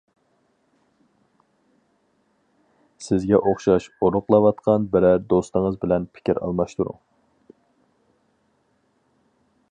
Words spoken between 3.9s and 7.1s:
ئورۇقلاۋاتقان بىرەر دوستىڭىز بىلەن پىكىر ئالماشتۇرۇڭ.